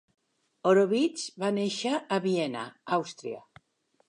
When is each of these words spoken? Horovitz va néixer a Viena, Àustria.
Horovitz 0.71 1.27
va 1.43 1.51
néixer 1.59 1.93
a 2.17 2.21
Viena, 2.25 2.65
Àustria. 2.99 3.45